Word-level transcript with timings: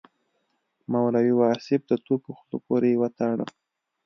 مولوي 0.91 1.33
واصف 1.39 1.81
د 1.87 1.91
توپ 2.05 2.21
په 2.27 2.31
خوله 2.37 2.57
پورې 2.65 2.91
وتاړه. 3.01 3.45